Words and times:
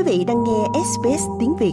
Quý 0.00 0.18
vị 0.18 0.24
đang 0.24 0.44
nghe 0.44 0.80
SBS 0.84 1.22
tiếng 1.40 1.56
Việt. 1.60 1.72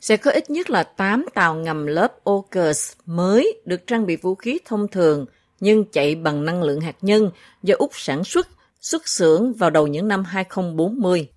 Sẽ 0.00 0.16
có 0.16 0.30
ít 0.30 0.50
nhất 0.50 0.70
là 0.70 0.82
8 0.82 1.26
tàu 1.34 1.54
ngầm 1.54 1.86
lớp 1.86 2.24
AUKUS 2.24 2.92
mới 3.06 3.60
được 3.64 3.86
trang 3.86 4.06
bị 4.06 4.16
vũ 4.16 4.34
khí 4.34 4.58
thông 4.64 4.88
thường 4.88 5.26
nhưng 5.60 5.84
chạy 5.92 6.14
bằng 6.14 6.44
năng 6.44 6.62
lượng 6.62 6.80
hạt 6.80 6.96
nhân 7.00 7.30
do 7.62 7.74
Úc 7.78 7.90
sản 7.94 8.24
xuất, 8.24 8.48
xuất 8.80 9.08
xưởng 9.08 9.52
vào 9.52 9.70
đầu 9.70 9.86
những 9.86 10.08
năm 10.08 10.24
2040. 10.24 11.28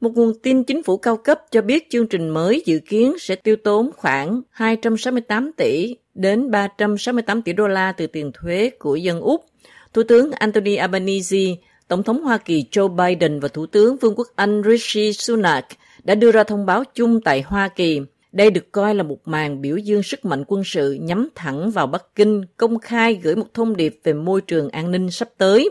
Một 0.00 0.10
nguồn 0.14 0.38
tin 0.42 0.64
chính 0.64 0.82
phủ 0.82 0.96
cao 0.96 1.16
cấp 1.16 1.40
cho 1.50 1.62
biết 1.62 1.90
chương 1.90 2.06
trình 2.06 2.28
mới 2.28 2.62
dự 2.66 2.78
kiến 2.78 3.16
sẽ 3.18 3.36
tiêu 3.36 3.56
tốn 3.64 3.90
khoảng 3.96 4.42
268 4.50 5.52
tỷ 5.56 5.96
đến 6.14 6.50
368 6.50 7.42
tỷ 7.42 7.52
đô 7.52 7.66
la 7.66 7.92
từ 7.92 8.06
tiền 8.06 8.32
thuế 8.34 8.70
của 8.78 8.96
dân 8.96 9.20
Úc. 9.20 9.44
Thủ 9.92 10.02
tướng 10.08 10.32
Anthony 10.32 10.76
Albanese, 10.76 11.56
Tổng 11.88 12.02
thống 12.02 12.22
Hoa 12.22 12.38
Kỳ 12.38 12.64
Joe 12.70 12.88
Biden 12.88 13.40
và 13.40 13.48
Thủ 13.48 13.66
tướng 13.66 13.96
Vương 13.96 14.14
quốc 14.16 14.28
Anh 14.36 14.62
Rishi 14.66 15.12
Sunak 15.12 15.66
đã 16.04 16.14
đưa 16.14 16.32
ra 16.32 16.44
thông 16.44 16.66
báo 16.66 16.84
chung 16.94 17.20
tại 17.20 17.42
Hoa 17.42 17.68
Kỳ. 17.68 18.00
Đây 18.32 18.50
được 18.50 18.72
coi 18.72 18.94
là 18.94 19.02
một 19.02 19.18
màn 19.24 19.60
biểu 19.60 19.76
dương 19.76 20.02
sức 20.02 20.24
mạnh 20.24 20.44
quân 20.46 20.62
sự 20.64 20.92
nhắm 20.92 21.28
thẳng 21.34 21.70
vào 21.70 21.86
Bắc 21.86 22.02
Kinh, 22.14 22.42
công 22.56 22.78
khai 22.78 23.14
gửi 23.14 23.36
một 23.36 23.46
thông 23.54 23.76
điệp 23.76 24.00
về 24.04 24.12
môi 24.12 24.40
trường 24.40 24.68
an 24.68 24.90
ninh 24.90 25.10
sắp 25.10 25.28
tới. 25.38 25.70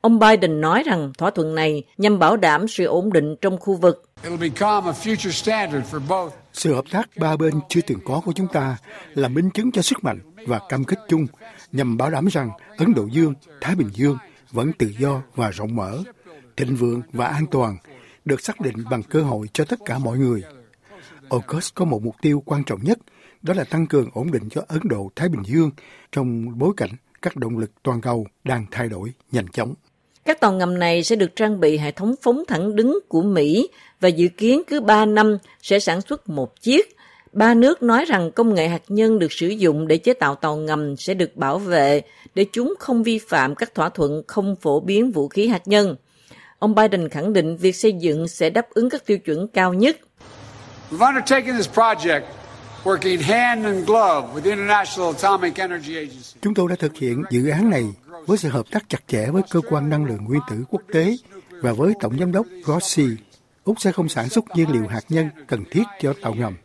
Ông 0.00 0.18
Biden 0.18 0.60
nói 0.60 0.82
rằng 0.86 1.12
thỏa 1.18 1.30
thuận 1.30 1.54
này 1.54 1.82
nhằm 1.98 2.18
bảo 2.18 2.36
đảm 2.36 2.68
sự 2.68 2.84
ổn 2.84 3.12
định 3.12 3.36
trong 3.40 3.58
khu 3.58 3.76
vực. 3.76 4.04
Sự 6.52 6.74
hợp 6.74 6.84
tác 6.90 7.08
ba 7.16 7.36
bên 7.36 7.54
chưa 7.68 7.80
từng 7.86 7.98
có 8.04 8.20
của 8.24 8.32
chúng 8.32 8.48
ta 8.52 8.76
là 9.14 9.28
minh 9.28 9.50
chứng 9.50 9.72
cho 9.72 9.82
sức 9.82 10.04
mạnh 10.04 10.18
và 10.46 10.60
cam 10.68 10.84
kết 10.84 10.98
chung 11.08 11.26
nhằm 11.72 11.96
bảo 11.96 12.10
đảm 12.10 12.26
rằng 12.26 12.50
Ấn 12.76 12.94
Độ 12.94 13.06
Dương, 13.12 13.34
Thái 13.60 13.74
Bình 13.74 13.88
Dương 13.92 14.16
vẫn 14.52 14.72
tự 14.78 14.92
do 14.98 15.22
và 15.34 15.50
rộng 15.50 15.76
mở, 15.76 15.98
thịnh 16.56 16.76
vượng 16.76 17.02
và 17.12 17.26
an 17.26 17.46
toàn, 17.50 17.76
được 18.24 18.40
xác 18.40 18.60
định 18.60 18.76
bằng 18.90 19.02
cơ 19.02 19.22
hội 19.22 19.46
cho 19.52 19.64
tất 19.64 19.78
cả 19.84 19.98
mọi 19.98 20.18
người. 20.18 20.42
AUKUS 21.30 21.70
có 21.74 21.84
một 21.84 22.02
mục 22.02 22.14
tiêu 22.22 22.42
quan 22.46 22.64
trọng 22.64 22.84
nhất, 22.84 22.98
đó 23.42 23.54
là 23.54 23.64
tăng 23.64 23.86
cường 23.86 24.08
ổn 24.12 24.30
định 24.30 24.48
cho 24.50 24.62
Ấn 24.68 24.80
Độ-Thái 24.84 25.28
Bình 25.28 25.42
Dương 25.46 25.70
trong 26.12 26.58
bối 26.58 26.72
cảnh 26.76 26.90
các 27.22 27.36
động 27.36 27.58
lực 27.58 27.70
toàn 27.82 28.00
cầu 28.00 28.26
đang 28.44 28.66
thay 28.70 28.88
đổi 28.88 29.12
nhanh 29.32 29.48
chóng. 29.48 29.74
Các 30.24 30.40
tàu 30.40 30.52
ngầm 30.52 30.78
này 30.78 31.02
sẽ 31.02 31.16
được 31.16 31.36
trang 31.36 31.60
bị 31.60 31.78
hệ 31.78 31.90
thống 31.90 32.14
phóng 32.22 32.42
thẳng 32.48 32.76
đứng 32.76 32.98
của 33.08 33.22
Mỹ 33.22 33.68
và 34.00 34.08
dự 34.08 34.28
kiến 34.28 34.62
cứ 34.66 34.80
3 34.80 35.06
năm 35.06 35.38
sẽ 35.62 35.78
sản 35.78 36.00
xuất 36.00 36.28
một 36.28 36.60
chiếc. 36.60 36.96
Ba 37.32 37.54
nước 37.54 37.82
nói 37.82 38.04
rằng 38.04 38.30
công 38.30 38.54
nghệ 38.54 38.68
hạt 38.68 38.82
nhân 38.88 39.18
được 39.18 39.32
sử 39.32 39.48
dụng 39.48 39.88
để 39.88 39.96
chế 39.96 40.14
tạo 40.14 40.34
tàu 40.34 40.56
ngầm 40.56 40.96
sẽ 40.96 41.14
được 41.14 41.36
bảo 41.36 41.58
vệ 41.58 42.02
để 42.34 42.46
chúng 42.52 42.74
không 42.78 43.02
vi 43.02 43.18
phạm 43.18 43.54
các 43.54 43.74
thỏa 43.74 43.88
thuận 43.88 44.22
không 44.26 44.56
phổ 44.56 44.80
biến 44.80 45.12
vũ 45.12 45.28
khí 45.28 45.48
hạt 45.48 45.68
nhân. 45.68 45.96
Ông 46.58 46.74
Biden 46.74 47.08
khẳng 47.08 47.32
định 47.32 47.56
việc 47.56 47.76
xây 47.76 47.92
dựng 47.92 48.28
sẽ 48.28 48.50
đáp 48.50 48.70
ứng 48.70 48.90
các 48.90 49.06
tiêu 49.06 49.18
chuẩn 49.18 49.48
cao 49.48 49.74
nhất. 49.74 49.96
We've 50.90 51.06
undertaken 51.06 51.56
this 51.56 51.70
project 51.74 52.22
Chúng 56.42 56.54
tôi 56.54 56.68
đã 56.68 56.76
thực 56.78 56.96
hiện 56.96 57.22
dự 57.30 57.48
án 57.48 57.70
này 57.70 57.84
với 58.26 58.38
sự 58.38 58.48
hợp 58.48 58.66
tác 58.70 58.88
chặt 58.88 58.98
chẽ 59.06 59.26
với 59.32 59.42
cơ 59.50 59.60
quan 59.70 59.90
năng 59.90 60.04
lượng 60.04 60.24
nguyên 60.24 60.40
tử 60.50 60.56
quốc 60.70 60.82
tế 60.92 61.16
và 61.50 61.72
với 61.72 61.92
tổng 62.00 62.18
giám 62.18 62.32
đốc 62.32 62.46
Grossi. 62.64 63.06
Úc 63.64 63.80
sẽ 63.80 63.92
không 63.92 64.08
sản 64.08 64.28
xuất 64.28 64.44
nhiên 64.54 64.70
liệu 64.72 64.86
hạt 64.86 65.04
nhân 65.08 65.28
cần 65.46 65.64
thiết 65.70 65.82
cho 66.00 66.14
tàu 66.22 66.34
ngầm. 66.34 66.56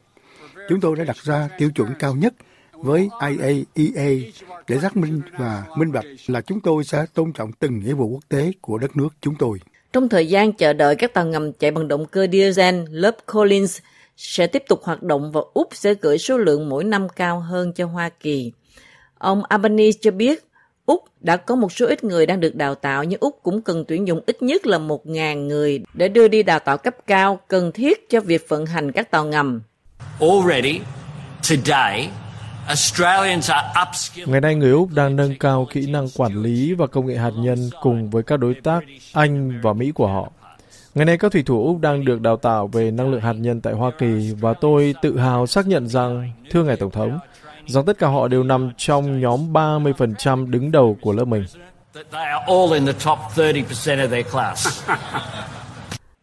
Chúng 0.69 0.81
tôi 0.81 0.95
đã 0.95 1.03
đặt 1.03 1.17
ra 1.23 1.49
tiêu 1.57 1.69
chuẩn 1.75 1.89
cao 1.99 2.15
nhất 2.15 2.33
với 2.71 3.09
IAEA 3.21 4.31
để 4.67 4.79
xác 4.81 4.97
minh 4.97 5.21
và 5.39 5.63
minh 5.77 5.91
bạch 5.91 6.05
là 6.27 6.41
chúng 6.41 6.61
tôi 6.61 6.83
sẽ 6.83 7.05
tôn 7.13 7.33
trọng 7.33 7.51
từng 7.51 7.79
nghĩa 7.79 7.93
vụ 7.93 8.07
quốc 8.07 8.23
tế 8.29 8.51
của 8.61 8.77
đất 8.77 8.97
nước 8.97 9.09
chúng 9.21 9.35
tôi. 9.39 9.59
Trong 9.93 10.09
thời 10.09 10.27
gian 10.27 10.53
chờ 10.53 10.73
đợi, 10.73 10.95
các 10.95 11.13
tàu 11.13 11.25
ngầm 11.25 11.53
chạy 11.53 11.71
bằng 11.71 11.87
động 11.87 12.05
cơ 12.05 12.27
diesel 12.31 12.75
lớp 12.89 13.15
Collins 13.33 13.79
sẽ 14.17 14.47
tiếp 14.47 14.63
tục 14.67 14.83
hoạt 14.83 15.03
động 15.03 15.31
và 15.31 15.41
Úc 15.53 15.75
sẽ 15.75 15.93
gửi 15.93 16.17
số 16.17 16.37
lượng 16.37 16.69
mỗi 16.69 16.83
năm 16.83 17.09
cao 17.09 17.39
hơn 17.39 17.73
cho 17.73 17.85
Hoa 17.85 18.09
Kỳ. 18.09 18.51
Ông 19.17 19.43
Albanese 19.43 19.99
cho 20.01 20.11
biết, 20.11 20.43
Úc 20.85 21.03
đã 21.21 21.37
có 21.37 21.55
một 21.55 21.71
số 21.71 21.85
ít 21.85 22.03
người 22.03 22.25
đang 22.25 22.39
được 22.39 22.55
đào 22.55 22.75
tạo, 22.75 23.03
nhưng 23.03 23.19
Úc 23.19 23.39
cũng 23.43 23.61
cần 23.61 23.85
tuyển 23.87 24.07
dụng 24.07 24.21
ít 24.25 24.41
nhất 24.41 24.65
là 24.65 24.77
1.000 24.77 25.47
người 25.47 25.83
để 25.93 26.07
đưa 26.07 26.27
đi 26.27 26.43
đào 26.43 26.59
tạo 26.59 26.77
cấp 26.77 26.95
cao 27.07 27.39
cần 27.47 27.71
thiết 27.71 28.09
cho 28.09 28.21
việc 28.21 28.45
vận 28.49 28.65
hành 28.65 28.91
các 28.91 29.11
tàu 29.11 29.25
ngầm. 29.25 29.61
Already, 30.19 30.81
today, 31.49 32.09
Ngày 34.25 34.41
nay 34.41 34.55
người 34.55 34.71
Úc 34.71 34.89
đang 34.93 35.15
nâng 35.15 35.35
cao 35.39 35.67
kỹ 35.71 35.91
năng 35.91 36.07
quản 36.15 36.41
lý 36.41 36.73
và 36.73 36.87
công 36.87 37.05
nghệ 37.05 37.15
hạt 37.15 37.31
nhân 37.37 37.69
cùng 37.81 38.09
với 38.09 38.23
các 38.23 38.37
đối 38.37 38.53
tác 38.53 38.83
Anh 39.13 39.61
và 39.61 39.73
Mỹ 39.73 39.91
của 39.91 40.07
họ. 40.07 40.31
Ngày 40.95 41.05
nay 41.05 41.17
các 41.17 41.31
thủy 41.31 41.43
thủ 41.45 41.67
Úc 41.67 41.81
đang 41.81 42.05
được 42.05 42.21
đào 42.21 42.37
tạo 42.37 42.67
về 42.67 42.91
năng 42.91 43.11
lượng 43.11 43.21
hạt 43.21 43.33
nhân 43.33 43.61
tại 43.61 43.73
Hoa 43.73 43.91
Kỳ 43.99 44.33
và 44.39 44.53
tôi 44.53 44.95
tự 45.01 45.19
hào 45.19 45.47
xác 45.47 45.67
nhận 45.67 45.87
rằng, 45.87 46.31
thưa 46.51 46.63
ngài 46.63 46.77
Tổng 46.77 46.91
thống, 46.91 47.19
rằng 47.67 47.85
tất 47.85 47.99
cả 47.99 48.07
họ 48.07 48.27
đều 48.27 48.43
nằm 48.43 48.71
trong 48.77 49.19
nhóm 49.19 49.53
30% 49.53 50.51
đứng 50.51 50.71
đầu 50.71 50.97
của 51.01 51.13
lớp 51.13 51.25
mình. 51.25 51.45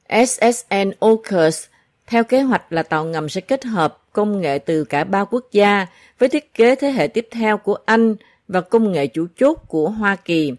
SSN 0.08 0.90
AUKUS 1.00 1.64
theo 2.06 2.24
kế 2.24 2.40
hoạch 2.40 2.72
là 2.72 2.82
tàu 2.82 3.04
ngầm 3.04 3.28
sẽ 3.28 3.40
kết 3.40 3.64
hợp 3.64 3.98
công 4.12 4.40
nghệ 4.40 4.58
từ 4.58 4.84
cả 4.84 5.04
ba 5.04 5.24
quốc 5.24 5.44
gia 5.52 5.86
với 6.18 6.28
thiết 6.28 6.54
kế 6.54 6.74
thế 6.74 6.90
hệ 6.90 7.06
tiếp 7.06 7.28
theo 7.30 7.58
của 7.58 7.76
Anh 7.84 8.16
và 8.48 8.60
công 8.60 8.92
nghệ 8.92 9.06
chủ 9.06 9.26
chốt 9.36 9.58
của 9.68 9.88
Hoa 9.88 10.16
Kỳ. 10.16 10.52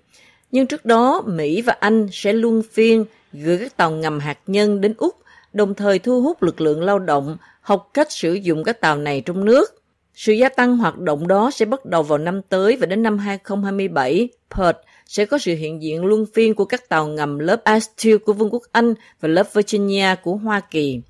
Nhưng 0.51 0.67
trước 0.67 0.85
đó, 0.85 1.23
Mỹ 1.25 1.61
và 1.61 1.77
Anh 1.79 2.07
sẽ 2.11 2.33
luân 2.33 2.61
phiên 2.71 3.05
gửi 3.33 3.57
các 3.57 3.77
tàu 3.77 3.91
ngầm 3.91 4.19
hạt 4.19 4.37
nhân 4.47 4.81
đến 4.81 4.93
Úc, 4.97 5.15
đồng 5.53 5.75
thời 5.75 5.99
thu 5.99 6.21
hút 6.21 6.43
lực 6.43 6.61
lượng 6.61 6.83
lao 6.83 6.99
động 6.99 7.37
học 7.61 7.89
cách 7.93 8.11
sử 8.11 8.33
dụng 8.33 8.63
các 8.63 8.81
tàu 8.81 8.97
này 8.97 9.21
trong 9.21 9.45
nước. 9.45 9.81
Sự 10.13 10.33
gia 10.33 10.49
tăng 10.49 10.77
hoạt 10.77 10.97
động 10.97 11.27
đó 11.27 11.51
sẽ 11.51 11.65
bắt 11.65 11.85
đầu 11.85 12.03
vào 12.03 12.17
năm 12.17 12.41
tới 12.49 12.77
và 12.77 12.85
đến 12.85 13.03
năm 13.03 13.17
2027, 13.17 14.29
Perth 14.55 14.77
sẽ 15.05 15.25
có 15.25 15.37
sự 15.37 15.55
hiện 15.55 15.81
diện 15.81 16.05
luân 16.05 16.25
phiên 16.33 16.55
của 16.55 16.65
các 16.65 16.89
tàu 16.89 17.07
ngầm 17.07 17.39
lớp 17.39 17.63
Astute 17.63 18.17
của 18.17 18.33
Vương 18.33 18.53
quốc 18.53 18.63
Anh 18.71 18.93
và 19.21 19.29
lớp 19.29 19.53
Virginia 19.53 20.15
của 20.23 20.35
Hoa 20.35 20.59
Kỳ. 20.59 21.01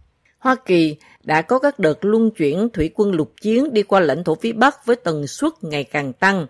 Hoa 0.46 0.56
Kỳ 0.66 0.96
đã 1.24 1.42
có 1.42 1.60
các 1.60 1.80
đợt 1.80 2.06
luân 2.06 2.32
chuyển 2.32 2.70
thủy 2.74 2.90
quân 2.96 3.12
lục 3.12 3.34
chiến 3.42 3.74
đi 3.74 3.84
qua 3.84 4.00
lãnh 4.00 4.24
thổ 4.24 4.36
phía 4.36 4.54
Bắc 4.54 4.86
với 4.86 4.96
tần 4.96 5.28
suất 5.28 5.52
ngày 5.62 5.84
càng 5.84 6.14
tăng. 6.14 6.48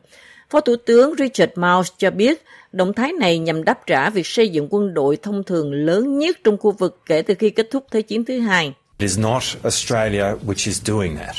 Phó 0.50 0.62
Thủ 0.62 0.76
tướng 0.86 1.14
Richard 1.20 1.52
Mouse 1.56 1.94
cho 1.98 2.12
biết 2.12 2.44
động 2.72 2.94
thái 2.94 3.12
này 3.12 3.40
nhằm 3.40 3.64
đáp 3.64 3.80
trả 3.88 4.10
việc 4.10 4.28
xây 4.28 4.50
dựng 4.50 4.68
quân 4.70 4.94
đội 4.94 5.18
thông 5.18 5.44
thường 5.44 5.74
lớn 5.74 6.20
nhất 6.20 6.38
trong 6.44 6.58
khu 6.58 6.72
vực 6.72 7.02
kể 7.06 7.22
từ 7.22 7.34
khi 7.40 7.50
kết 7.50 7.68
thúc 7.72 7.86
Thế 7.92 8.02
chiến 8.02 8.26
thứ 8.26 8.40
hai. 8.40 8.66
It 8.66 9.10
is 9.10 9.20
not 9.20 9.44
Australia 9.64 10.24
which 10.48 10.68
is 10.68 10.82
doing 10.86 11.18
that. 11.18 11.36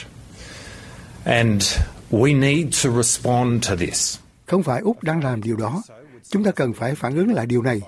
And 1.24 1.62
we 2.10 2.40
need 2.40 2.84
to 2.84 3.02
respond 3.02 3.68
to 3.68 3.76
this. 3.76 4.18
Không 4.46 4.62
phải 4.62 4.80
Úc 4.80 5.02
đang 5.02 5.24
làm 5.24 5.42
điều 5.42 5.56
đó. 5.56 5.82
Chúng 6.30 6.44
ta 6.44 6.50
cần 6.50 6.72
phải 6.72 6.94
phản 6.94 7.16
ứng 7.16 7.34
lại 7.34 7.46
điều 7.46 7.62
này. 7.62 7.80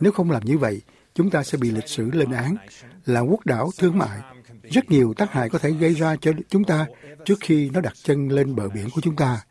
Nếu 0.00 0.12
không 0.12 0.30
làm 0.30 0.44
như 0.44 0.58
vậy, 0.58 0.80
chúng 1.14 1.30
ta 1.30 1.42
sẽ 1.42 1.58
bị 1.58 1.70
lịch 1.70 1.88
sử 1.88 2.10
lên 2.12 2.32
án 2.32 2.56
là 3.06 3.20
quốc 3.20 3.46
đảo 3.46 3.70
thương 3.78 3.98
mại. 3.98 4.18
Rất 4.70 4.90
nhiều 4.90 5.14
tác 5.16 5.32
hại 5.32 5.48
có 5.48 5.58
thể 5.58 5.70
gây 5.70 5.94
ra 5.94 6.16
cho 6.20 6.32
chúng 6.48 6.64
ta 6.64 6.86
trước 7.24 7.38
khi 7.40 7.70
nó 7.70 7.80
đặt 7.80 7.92
chân 8.02 8.28
lên 8.28 8.54
bờ 8.56 8.68
biển 8.68 8.88
của 8.94 9.00
chúng 9.00 9.16
ta. 9.16 9.44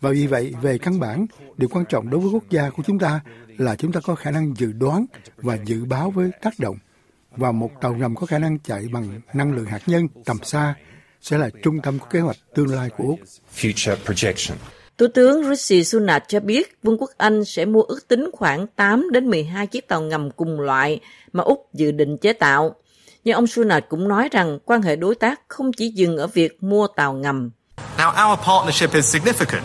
Và 0.00 0.10
vì 0.10 0.26
vậy, 0.26 0.54
về 0.62 0.78
căn 0.78 1.00
bản, 1.00 1.26
điều 1.56 1.68
quan 1.68 1.84
trọng 1.88 2.10
đối 2.10 2.20
với 2.20 2.30
quốc 2.32 2.44
gia 2.50 2.70
của 2.70 2.82
chúng 2.86 2.98
ta 2.98 3.20
là 3.58 3.76
chúng 3.76 3.92
ta 3.92 4.00
có 4.00 4.14
khả 4.14 4.30
năng 4.30 4.54
dự 4.56 4.72
đoán 4.72 5.06
và 5.36 5.58
dự 5.64 5.84
báo 5.84 6.10
với 6.10 6.30
tác 6.42 6.54
động. 6.58 6.76
Và 7.36 7.52
một 7.52 7.70
tàu 7.80 7.94
ngầm 7.94 8.14
có 8.14 8.26
khả 8.26 8.38
năng 8.38 8.58
chạy 8.58 8.84
bằng 8.92 9.20
năng 9.34 9.52
lượng 9.52 9.66
hạt 9.66 9.80
nhân 9.86 10.08
tầm 10.24 10.36
xa 10.42 10.74
sẽ 11.20 11.38
là 11.38 11.50
trung 11.62 11.80
tâm 11.82 11.98
của 11.98 12.06
kế 12.10 12.20
hoạch 12.20 12.36
tương 12.54 12.74
lai 12.74 12.90
của 12.90 13.04
Úc. 13.04 13.18
Thủ 14.98 15.06
tướng 15.14 15.44
Rishi 15.48 15.84
Sunak 15.84 16.24
cho 16.28 16.40
biết 16.40 16.78
Vương 16.82 16.98
quốc 16.98 17.10
Anh 17.16 17.44
sẽ 17.44 17.64
mua 17.64 17.82
ước 17.82 18.08
tính 18.08 18.30
khoảng 18.32 18.66
8 18.66 19.10
đến 19.12 19.30
12 19.30 19.66
chiếc 19.66 19.88
tàu 19.88 20.02
ngầm 20.02 20.30
cùng 20.30 20.60
loại 20.60 21.00
mà 21.32 21.42
Úc 21.42 21.68
dự 21.72 21.92
định 21.92 22.16
chế 22.18 22.32
tạo. 22.32 22.74
Nhưng 23.24 23.34
ông 23.34 23.46
Sunak 23.46 23.88
cũng 23.88 24.08
nói 24.08 24.28
rằng 24.32 24.58
quan 24.64 24.82
hệ 24.82 24.96
đối 24.96 25.14
tác 25.14 25.40
không 25.48 25.72
chỉ 25.72 25.88
dừng 25.88 26.16
ở 26.16 26.26
việc 26.26 26.62
mua 26.62 26.86
tàu 26.86 27.12
ngầm. 27.12 27.50
Now 27.98 28.30
our 28.30 28.38
partnership 28.46 28.94
is 28.94 29.16
significant 29.16 29.62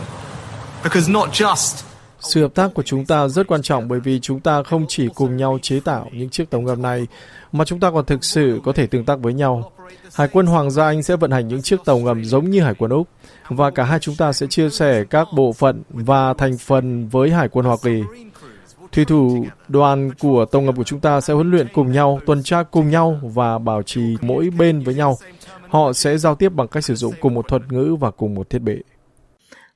because 0.84 1.12
not 1.12 1.30
just 1.30 1.84
sự 2.20 2.42
hợp 2.42 2.56
tác 2.56 2.74
của 2.74 2.84
chúng 2.84 3.06
ta 3.06 3.28
rất 3.28 3.48
quan 3.48 3.62
trọng 3.62 3.88
bởi 3.88 4.00
vì 4.00 4.20
chúng 4.20 4.40
ta 4.40 4.64
không 4.64 4.86
chỉ 4.88 5.08
cùng 5.16 5.38
nhau 5.38 5.60
chế 5.62 5.80
tạo 5.80 6.10
những 6.12 6.30
chiếc 6.30 6.50
tàu 6.50 6.62
ngầm 6.62 6.82
này, 6.82 7.08
mà 7.52 7.66
chúng 7.66 7.80
ta 7.80 7.92
còn 7.92 8.06
thực 8.06 8.24
sự 8.24 8.62
có 8.66 8.72
thể 8.74 8.88
tương 8.88 9.06
tác 9.06 9.20
với 9.20 9.34
nhau. 9.34 9.72
Hải 10.14 10.28
quân 10.28 10.46
Hoàng 10.46 10.72
gia 10.72 10.86
Anh 10.86 11.04
sẽ 11.04 11.16
vận 11.16 11.32
hành 11.32 11.48
những 11.48 11.62
chiếc 11.62 11.86
tàu 11.86 11.98
ngầm 12.00 12.26
giống 12.26 12.50
như 12.50 12.62
Hải 12.62 12.74
quân 12.74 12.92
Úc, 12.92 13.08
và 13.50 13.72
cả 13.72 13.84
hai 13.84 14.00
chúng 14.00 14.16
ta 14.16 14.34
sẽ 14.34 14.48
chia 14.48 14.70
sẻ 14.70 15.04
các 15.10 15.28
bộ 15.36 15.54
phận 15.54 15.84
và 15.90 16.34
thành 16.34 16.58
phần 16.58 17.10
với 17.10 17.30
Hải 17.30 17.48
quân 17.48 17.66
Hoa 17.66 17.78
Kỳ. 17.84 18.04
Thủy 19.00 19.06
thủ 19.06 19.46
đoàn 19.68 20.12
của 20.20 20.46
tàu 20.46 20.62
ngầm 20.62 20.76
của 20.76 20.84
chúng 20.84 21.00
ta 21.00 21.22
sẽ 21.22 21.34
huấn 21.34 21.52
luyện 21.52 21.68
cùng 21.74 21.92
nhau, 21.92 22.20
tuần 22.26 22.44
tra 22.44 22.64
cùng 22.64 22.90
nhau 22.90 23.20
và 23.24 23.58
bảo 23.58 23.84
trì 23.84 24.02
mỗi 24.22 24.50
bên 24.58 24.80
với 24.80 24.96
nhau. 24.96 25.18
Họ 25.68 25.94
sẽ 25.94 26.18
giao 26.18 26.36
tiếp 26.36 26.50
bằng 26.50 26.68
cách 26.68 26.84
sử 26.84 26.96
dụng 26.96 27.14
cùng 27.20 27.34
một 27.34 27.48
thuật 27.48 27.62
ngữ 27.70 27.96
và 28.00 28.12
cùng 28.12 28.36
một 28.36 28.50
thiết 28.50 28.60
bị. 28.60 28.84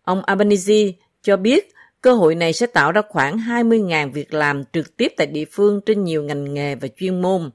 Ông 0.03 0.23
Albanese 0.25 0.91
cho 1.21 1.37
biết 1.37 1.69
cơ 2.01 2.13
hội 2.13 2.35
này 2.35 2.53
sẽ 2.53 2.65
tạo 2.65 2.91
ra 2.91 3.01
khoảng 3.09 3.37
20.000 3.37 4.11
việc 4.11 4.33
làm 4.33 4.63
trực 4.73 4.97
tiếp 4.97 5.13
tại 5.17 5.27
địa 5.27 5.45
phương 5.51 5.81
trên 5.85 6.03
nhiều 6.03 6.23
ngành 6.23 6.53
nghề 6.53 6.75
và 6.75 6.87
chuyên 6.99 7.21
môn. 7.21 7.49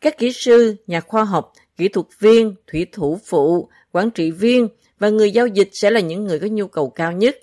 Các 0.00 0.18
kỹ 0.18 0.32
sư, 0.32 0.76
nhà 0.86 1.00
khoa 1.00 1.24
học, 1.24 1.52
kỹ 1.76 1.88
thuật 1.88 2.06
viên, 2.18 2.54
thủy 2.72 2.86
thủ 2.92 3.18
phụ, 3.26 3.68
quản 3.92 4.10
trị 4.10 4.30
viên 4.30 4.68
và 4.98 5.08
người 5.08 5.30
giao 5.30 5.46
dịch 5.46 5.68
sẽ 5.72 5.90
là 5.90 6.00
những 6.00 6.24
người 6.24 6.38
có 6.38 6.46
nhu 6.46 6.66
cầu 6.66 6.90
cao 6.90 7.12
nhất. 7.12 7.36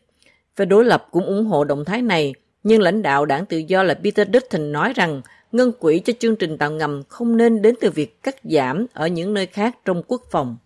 Phe 0.55 0.65
đối 0.65 0.85
lập 0.85 1.07
cũng 1.11 1.25
ủng 1.25 1.45
hộ 1.45 1.63
động 1.63 1.85
thái 1.85 2.01
này, 2.01 2.33
nhưng 2.63 2.81
lãnh 2.81 3.01
đạo 3.01 3.25
đảng 3.25 3.45
tự 3.45 3.57
do 3.57 3.83
là 3.83 3.93
Peter 3.93 4.27
Dutton 4.33 4.71
nói 4.71 4.93
rằng 4.95 5.21
ngân 5.51 5.71
quỹ 5.79 5.99
cho 5.99 6.13
chương 6.19 6.35
trình 6.35 6.57
tàu 6.57 6.71
ngầm 6.71 7.03
không 7.07 7.37
nên 7.37 7.61
đến 7.61 7.75
từ 7.81 7.91
việc 7.91 8.23
cắt 8.23 8.35
giảm 8.43 8.85
ở 8.93 9.07
những 9.07 9.33
nơi 9.33 9.45
khác 9.45 9.75
trong 9.85 10.03
quốc 10.07 10.21
phòng. 10.31 10.57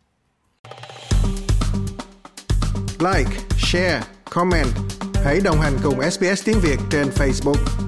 Like, 2.99 3.31
share, 3.57 4.01
comment. 4.29 4.67
Hãy 5.25 5.39
đồng 5.43 5.57
hành 5.61 5.73
cùng 5.83 6.01
SBS 6.11 6.45
tiếng 6.45 6.57
Việt 6.63 6.77
trên 6.91 7.07
Facebook. 7.07 7.86